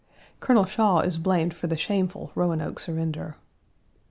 [0.39, 3.35] Colonel Shaw is blamed for the shameful Roanoke surrender.